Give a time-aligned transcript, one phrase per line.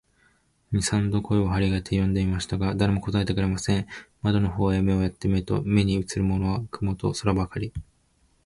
[0.71, 3.85] 二三度声を張り上げて呼んでみましたが、誰も答えてくれません。
[4.23, 7.71] 窓の方へ目をやって見ると、目にうつるものは雲と空ばかり、